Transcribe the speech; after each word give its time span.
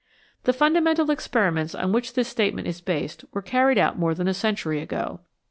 The 0.45 0.51
fundamental 0.51 1.11
experiments 1.11 1.75
on 1.75 1.91
which 1.91 2.13
this 2.15 2.27
statement 2.27 2.67
is 2.67 2.81
based 2.81 3.23
were 3.33 3.43
carried 3.43 3.77
out 3.77 3.99
more 3.99 4.15
than 4.15 4.27
a 4.27 4.33
century 4.33 4.81
ago. 4.81 5.19